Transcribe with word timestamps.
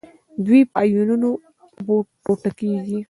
دوی 0.45 0.61
په 0.71 0.75
آیونونو 0.83 1.29
ټوټه 2.25 2.51
کیږي. 2.59 2.97